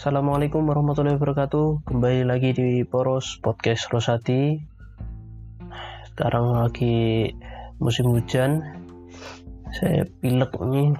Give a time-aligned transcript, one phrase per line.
[0.00, 1.84] Assalamualaikum warahmatullahi wabarakatuh.
[1.84, 4.56] Kembali lagi di Poros Podcast Rosati.
[6.08, 7.28] Sekarang lagi
[7.76, 8.64] musim hujan.
[9.76, 10.96] Saya pilek nih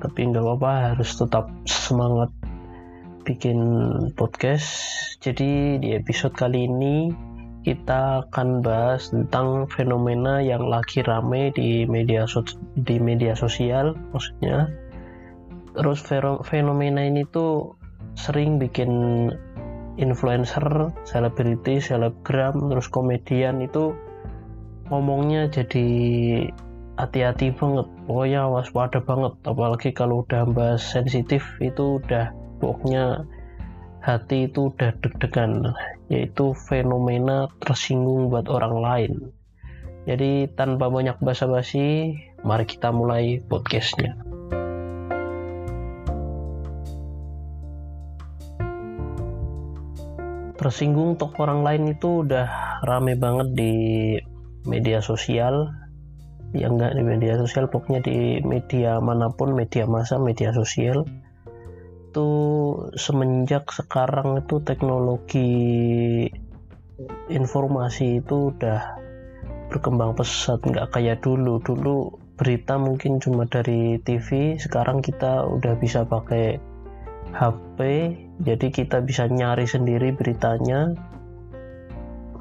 [0.00, 2.32] Tapi nggak apa-apa harus tetap semangat
[3.28, 3.60] bikin
[4.16, 4.72] podcast.
[5.20, 7.12] Jadi di episode kali ini
[7.60, 12.24] kita akan bahas tentang fenomena yang lagi rame di media
[12.72, 14.72] di media sosial maksudnya.
[15.76, 16.00] Terus
[16.48, 17.77] fenomena ini tuh
[18.18, 18.90] sering bikin
[19.94, 23.94] influencer, selebriti, selebgram, terus komedian itu
[24.90, 25.86] ngomongnya jadi
[26.98, 27.86] hati-hati banget.
[28.10, 29.38] Pokoknya waspada banget.
[29.46, 33.22] Apalagi kalau udah bahas sensitif itu udah pokoknya
[34.02, 35.74] hati itu udah deg-degan.
[36.10, 39.12] Yaitu fenomena tersinggung buat orang lain.
[40.08, 44.27] Jadi tanpa banyak basa-basi mari kita mulai podcastnya
[50.58, 53.74] tersinggung untuk orang lain itu udah rame banget di
[54.66, 55.70] media sosial.
[56.50, 61.06] Ya enggak di media sosial pokoknya di media mana pun media masa media sosial.
[62.10, 62.28] Itu
[62.98, 65.52] semenjak sekarang itu teknologi
[67.30, 68.98] informasi itu udah
[69.70, 70.58] berkembang pesat.
[70.66, 71.62] Nggak kayak dulu.
[71.62, 71.96] Dulu
[72.34, 76.58] berita mungkin cuma dari TV sekarang kita udah bisa pakai
[77.34, 77.78] HP
[78.38, 80.94] jadi kita bisa nyari sendiri beritanya.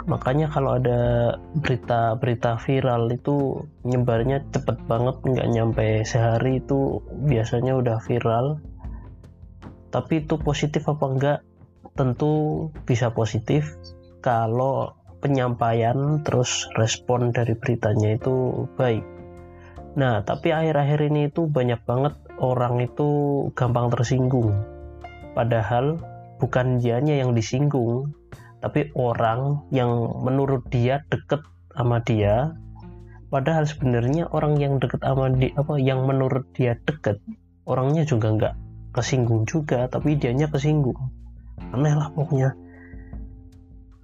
[0.08, 7.98] Makanya kalau ada berita-berita viral itu nyebarnya cepet banget nggak nyampe sehari itu biasanya udah
[8.00, 8.62] viral.
[9.92, 11.40] Tapi itu positif apa enggak
[11.98, 13.76] tentu bisa positif.
[14.22, 19.04] Kalau penyampaian terus respon dari beritanya itu baik.
[19.98, 23.10] Nah tapi akhir-akhir ini itu banyak banget orang itu
[23.58, 24.77] gampang tersinggung
[25.38, 26.02] padahal
[26.42, 28.10] bukan dianya yang disinggung
[28.58, 31.46] tapi orang yang menurut dia deket
[31.78, 32.58] sama dia.
[33.30, 37.22] Padahal sebenarnya orang yang deket sama dia apa yang menurut dia deket
[37.70, 38.56] orangnya juga enggak
[38.96, 40.98] kesinggung juga tapi dianya kesinggung.
[41.70, 42.58] Aneh lah pokoknya.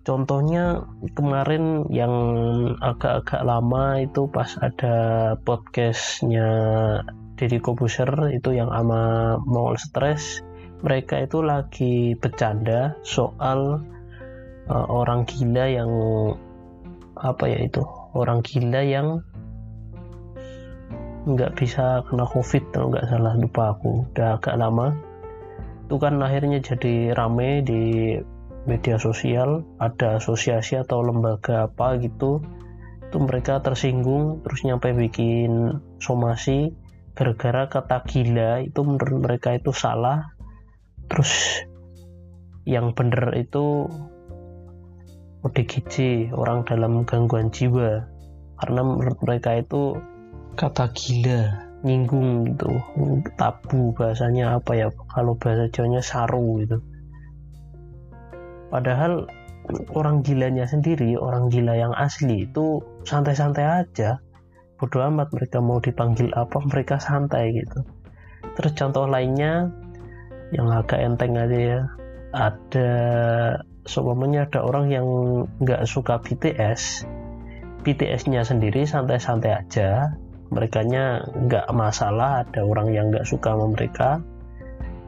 [0.03, 0.83] Contohnya
[1.16, 2.13] kemarin yang
[2.83, 4.95] agak-agak lama itu pas ada
[5.47, 6.51] podcastnya
[7.39, 10.43] Deddy Kobuser itu yang ama Mongol Stress
[10.83, 13.79] mereka itu lagi bercanda soal
[14.67, 15.91] uh, orang gila yang
[17.16, 17.79] apa ya itu
[18.11, 19.23] orang gila yang
[21.23, 24.11] nggak bisa kena covid kalau nggak salah lupa aku.
[24.11, 24.91] Udah agak lama.
[25.88, 28.16] Itu kan akhirnya jadi rame di
[28.67, 32.43] media sosial ada asosiasi atau lembaga apa gitu.
[33.07, 36.75] Itu mereka tersinggung terus nyampe bikin somasi
[37.13, 40.32] gara-gara kata gila itu menurut mereka itu salah
[41.13, 41.62] terus
[42.66, 43.85] yang bener itu
[45.46, 48.09] ODGJ orang dalam gangguan jiwa.
[48.57, 50.00] Karena menurut mereka itu
[50.57, 51.41] kata gila
[51.84, 52.72] nyinggung gitu.
[53.35, 56.79] Tabu bahasanya apa ya kalau bahasa Jawanya saru gitu.
[58.72, 59.28] Padahal
[59.94, 64.23] orang gilanya sendiri orang gila yang asli itu santai-santai aja.
[64.79, 67.84] Bodo amat mereka mau dipanggil apa mereka santai gitu.
[68.56, 69.82] Terus contoh lainnya
[70.51, 71.81] yang agak enteng aja ya.
[72.33, 72.91] Ada
[73.87, 75.07] seumpamanya ada orang yang
[75.61, 77.05] nggak suka BTS
[77.83, 80.15] BTS-nya sendiri santai-santai aja.
[80.49, 84.23] Mereka nggak masalah ada orang yang nggak suka sama mereka.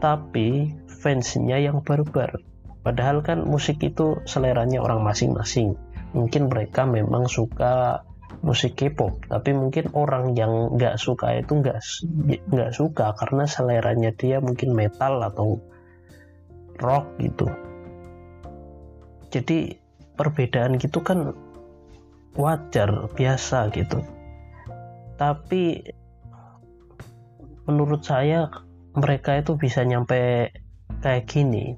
[0.03, 2.35] Tapi fansnya yang barbar.
[2.83, 5.79] Padahal kan musik itu seleranya orang masing-masing.
[6.11, 8.03] Mungkin mereka memang suka
[8.45, 11.81] musik K-pop tapi mungkin orang yang nggak suka itu nggak
[12.53, 15.57] nggak suka karena seleranya dia mungkin metal atau
[16.77, 17.49] rock gitu.
[19.33, 19.73] Jadi
[20.15, 21.33] perbedaan gitu kan
[22.37, 23.99] wajar biasa gitu.
[25.17, 25.81] Tapi
[27.65, 28.51] menurut saya
[28.95, 30.53] mereka itu bisa nyampe
[31.01, 31.75] kayak gini.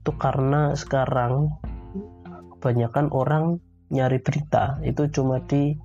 [0.00, 1.52] Itu karena sekarang
[2.58, 3.44] kebanyakan orang
[3.92, 5.76] nyari berita itu cuma di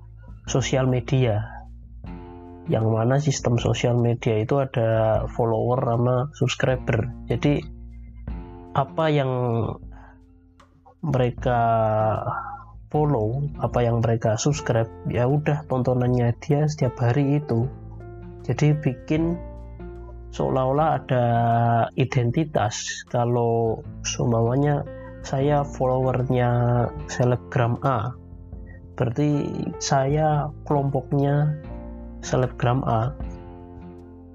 [0.44, 1.44] sosial media.
[2.64, 7.12] Yang mana sistem sosial media itu ada follower sama subscriber.
[7.28, 7.60] Jadi
[8.72, 9.30] apa yang
[11.04, 11.60] mereka
[12.88, 17.68] follow apa yang mereka subscribe ya udah tontonannya dia setiap hari itu.
[18.48, 19.36] Jadi bikin
[20.32, 21.24] seolah-olah ada
[22.00, 23.04] identitas.
[23.12, 24.88] Kalau semuanya
[25.20, 26.50] saya followernya
[27.12, 28.23] selebgram A
[28.94, 29.46] berarti
[29.82, 31.58] saya kelompoknya
[32.22, 33.14] selebgram A.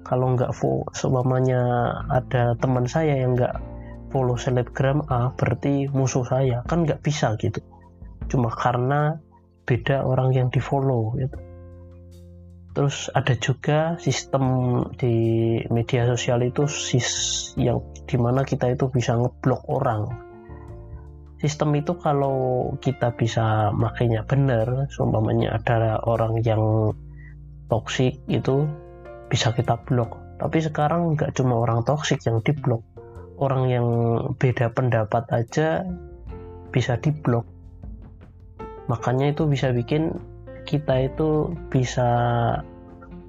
[0.06, 0.52] Kalau nggak
[0.96, 1.62] semuanya
[2.10, 3.56] ada teman saya yang nggak
[4.10, 6.62] follow selebgram A berarti musuh saya.
[6.66, 7.60] Kan nggak bisa gitu.
[8.30, 9.18] Cuma karena
[9.66, 11.38] beda orang yang di follow gitu.
[12.70, 14.44] Terus ada juga sistem
[14.94, 17.10] di media sosial itu sis
[17.58, 20.29] yang di mana kita itu bisa ngeblok orang
[21.40, 26.94] sistem itu kalau kita bisa makainya benar seumpamanya ada orang yang
[27.72, 28.68] toksik itu
[29.32, 30.20] bisa kita blok.
[30.36, 32.84] Tapi sekarang nggak cuma orang toksik yang diblok
[33.40, 33.86] orang yang
[34.36, 35.88] beda pendapat aja
[36.70, 37.48] bisa diblok
[38.86, 40.12] makanya itu bisa bikin
[40.68, 42.10] kita itu bisa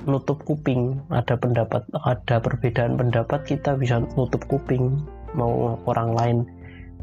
[0.10, 0.98] nutup kuping.
[1.14, 4.98] Ada pendapat ada perbedaan pendapat kita bisa nutup kuping.
[5.38, 6.38] Mau orang lain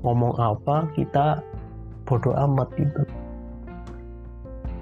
[0.03, 1.43] ngomong apa kita
[2.07, 3.03] bodoh amat gitu.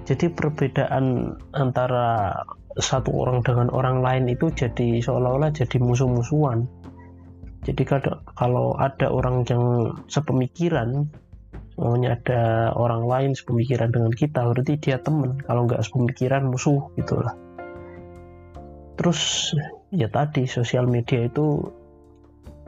[0.07, 2.31] Jadi perbedaan antara
[2.79, 6.69] satu orang dengan orang lain itu jadi seolah-olah jadi musuh-musuhan.
[7.67, 7.83] Jadi
[8.37, 11.11] kalau ada orang yang sepemikiran
[11.77, 15.37] maunya ada orang lain sepemikiran dengan kita berarti dia teman.
[15.43, 17.35] Kalau nggak sepemikiran musuh gitulah
[18.97, 19.53] terus
[19.93, 21.69] ya tadi sosial media itu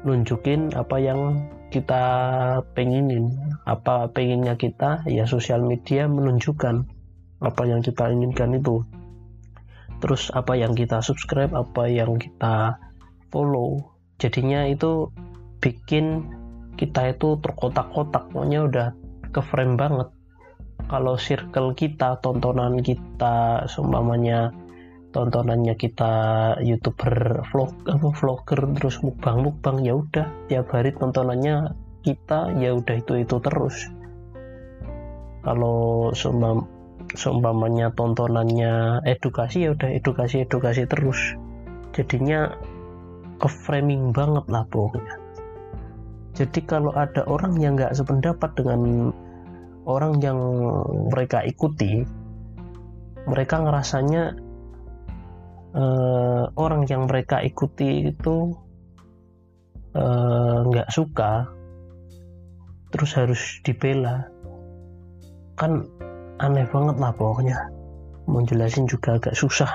[0.06, 2.04] nunjukin apa yang kita
[2.74, 3.34] pengenin
[3.64, 6.86] apa pengennya kita ya sosial media menunjukkan
[7.40, 8.84] apa yang kita inginkan itu.
[10.00, 12.80] Terus apa yang kita subscribe apa yang kita
[13.32, 13.96] follow.
[14.20, 15.08] Jadinya itu
[15.64, 16.28] bikin
[16.76, 18.88] kita itu terkotak-kotak pokoknya udah
[19.30, 20.10] ke frame banget.
[20.90, 24.50] Kalau circle kita tontonan kita seumpamanya
[25.10, 26.12] tontonannya kita
[26.62, 30.28] youtuber vlog apa vlogger terus mukbang mukbang ya udah.
[30.50, 31.74] Tiap hari tontonannya
[32.06, 33.90] kita ya udah itu itu terus.
[35.42, 36.68] Kalau seumpam,
[37.16, 41.38] seumpamanya tontonannya edukasi ya udah edukasi edukasi terus.
[41.96, 42.54] Jadinya
[43.40, 45.16] ke framing banget lah pokoknya.
[46.38, 49.12] Jadi kalau ada orang yang nggak sependapat dengan
[49.90, 50.38] orang yang
[51.10, 52.06] mereka ikuti
[53.28, 54.49] mereka ngerasanya
[55.74, 58.54] uh, orang yang mereka ikuti itu
[59.94, 61.32] eh, nggak uh, suka
[62.90, 64.30] terus harus dibela.
[65.54, 65.86] Kan
[66.42, 67.70] aneh banget lah pokoknya.
[68.30, 69.70] Mau jelasin juga agak susah.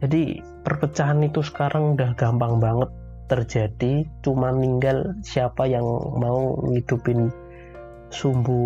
[0.00, 2.88] Jadi perpecahan itu sekarang udah gampang banget
[3.28, 5.84] terjadi cuma ninggal siapa yang
[6.16, 7.30] mau ngidupin
[8.10, 8.58] sumbu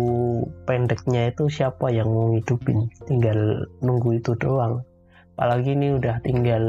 [0.65, 2.87] pendeknya itu siapa yang mau ngidupin.
[3.07, 4.83] Tinggal nunggu itu doang
[5.35, 6.63] apalagi ini udah tinggal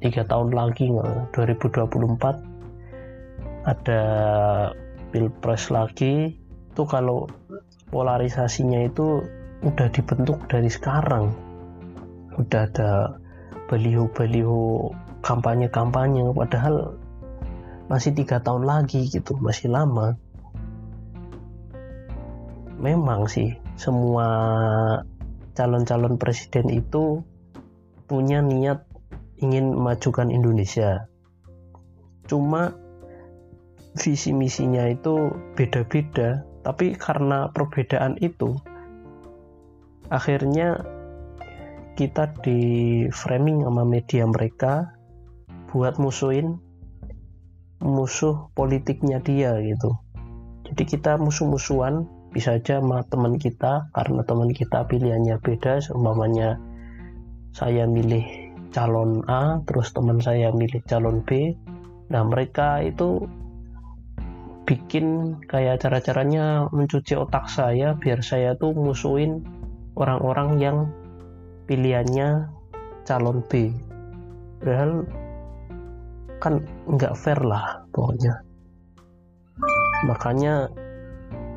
[0.00, 0.88] tiga tahun lagi
[1.36, 4.02] 2024 ada
[5.12, 6.40] pilpres lagi.
[6.72, 7.28] Itu kalau
[7.92, 9.20] polarisasinya itu
[9.60, 11.36] udah dibentuk dari sekarang.
[12.40, 13.20] Udah ada
[13.68, 14.88] baliho-baliho
[15.20, 16.32] kampanye-kampanye.
[16.32, 16.96] Padahal
[17.92, 20.16] masih tiga tahun lagi gitu masih lama.
[22.80, 24.28] Memang sih semua
[25.56, 27.24] calon-calon presiden itu
[28.06, 28.86] punya niat
[29.42, 31.10] ingin memajukan Indonesia.
[32.26, 32.74] Cuma
[33.96, 38.58] visi misinya itu beda-beda tapi karena perbedaan itu
[40.12, 40.82] akhirnya
[41.96, 42.60] kita di
[43.08, 44.92] framing sama media mereka
[45.72, 46.60] buat musuhin
[47.80, 49.96] musuh politiknya dia gitu.
[50.66, 52.04] Jadi kita musuh-musuhan
[52.34, 56.60] bisa aja sama teman kita karena teman kita pilihannya beda seumpamanya
[57.56, 61.56] saya milih calon A terus teman saya milih calon B.
[62.12, 63.24] Nah mereka itu
[64.68, 69.40] bikin kayak cara-caranya mencuci otak saya biar saya tuh musuhin
[69.96, 70.78] orang-orang yang
[71.64, 72.52] pilihannya
[73.08, 73.72] calon B.
[74.60, 75.08] Padahal
[76.36, 76.60] kan
[76.92, 78.44] nggak fair lah pokoknya.
[80.04, 80.68] Makanya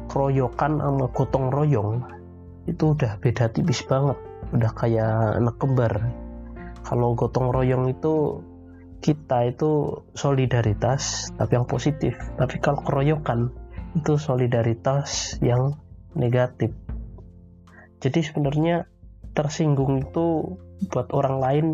[0.07, 2.07] keroyokan sama gotong royong
[2.71, 4.15] itu udah beda tipis banget
[4.53, 5.93] udah kayak anak kembar.
[6.85, 8.41] Kalau gotong royong itu
[8.99, 12.17] kita itu solidaritas tapi yang positif.
[12.35, 13.53] Tapi kalau keroyokan
[13.95, 15.77] itu solidaritas yang
[16.13, 16.73] negatif.
[17.99, 18.87] Jadi sebenarnya
[19.35, 20.57] tersinggung itu
[20.89, 21.65] buat orang lain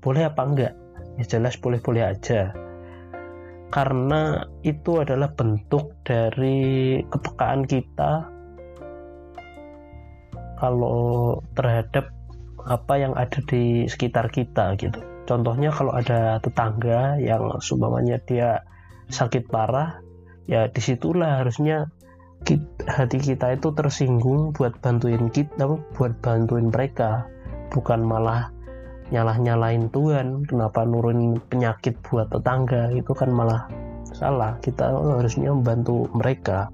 [0.00, 0.74] boleh apa enggak?
[1.20, 2.52] Ya jelas boleh-boleh aja.
[3.72, 8.30] Karena itu adalah bentuk dari kepekaan kita.
[10.54, 12.08] Kalau terhadap
[12.64, 15.00] apa yang ada di sekitar kita gitu.
[15.24, 18.64] Contohnya kalau ada tetangga yang sumbangannya dia
[19.08, 20.00] sakit parah
[20.44, 21.88] ya di situlah harusnya
[22.84, 25.64] hati kita itu tersinggung buat bantuin kita
[25.96, 27.28] buat bantuin mereka.
[27.72, 28.52] Bukan malah
[29.08, 33.68] nyalah nyalain Tuhan kenapa nurun penyakit buat tetangga itu kan malah
[34.12, 34.60] salah.
[34.60, 36.68] Kita harusnya membantu mereka.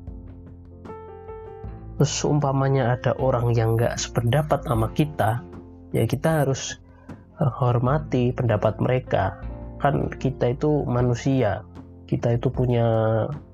[1.99, 5.50] Terus umpamanya ada orang yang nggak sependapat sama kita
[5.91, 6.79] ya kita harus
[7.41, 9.41] hormati pendapat mereka.
[9.81, 11.65] Kan kita itu manusia.
[12.05, 12.87] Kita itu punya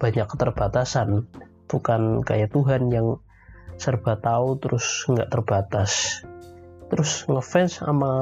[0.00, 1.30] banyak keterbatasan.
[1.70, 3.22] Bukan kayak Tuhan yang
[3.78, 6.22] serba tahu terus nggak terbatas.
[6.90, 8.12] Terus ngefans sama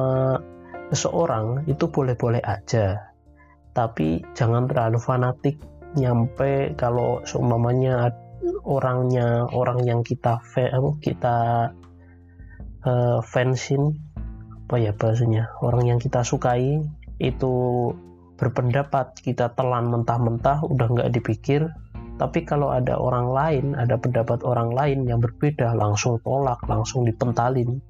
[0.93, 3.15] seseorang itu boleh-boleh aja.
[3.73, 5.57] Tapi jangan terlalu fanatik.
[5.95, 8.11] Nyampe kalau seumpamanya
[8.67, 10.43] orangnya orang yang kita
[10.99, 11.71] kita
[12.83, 14.04] uh, fansin
[14.65, 15.53] apa ya bahasanya?
[15.61, 16.81] Orang yang kita sukai
[17.21, 17.55] itu
[18.41, 21.69] berpendapat kita telan mentah-mentah udah nggak dipikir.
[22.17, 27.83] Tapi kalau ada orang lain ada pendapat orang lain yang berbeda langsung tolak langsung dipentalin.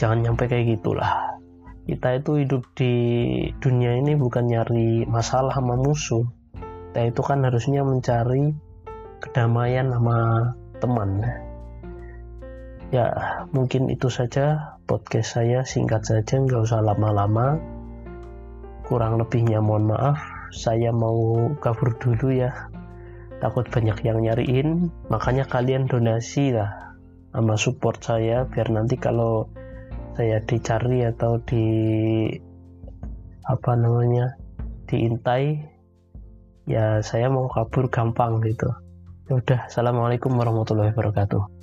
[0.00, 1.36] Jangan nyampe kayak gitulah.
[1.84, 2.94] Kita itu hidup di
[3.60, 6.24] dunia ini bukan nyari masalah sama musuh.
[6.90, 8.54] Kita itu kan harusnya mencari
[9.20, 10.48] kedamaian sama
[10.80, 11.20] teman
[12.90, 13.06] ya
[13.54, 15.62] mungkin itu saja podcast saya.
[15.62, 17.58] Singkat saja nggak usah lama-lama.
[18.86, 20.18] Kurang lebihnya mohon maaf.
[20.50, 22.70] Saya mau kabur dulu ya.
[23.38, 24.90] Takut banyak yang nyariin.
[25.06, 26.98] Makanya kalian donasi lah
[27.30, 29.46] sama support saya biar nanti kalau
[30.18, 31.66] saya dicari atau di
[33.46, 34.34] apa namanya
[34.90, 35.62] diintai
[36.66, 38.66] ya saya mau kabur gampang gitu.
[39.30, 41.59] Ya udah assalamualaikum warahmatullahi wabarakatuh